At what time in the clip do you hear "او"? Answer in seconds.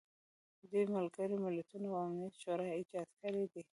1.91-1.97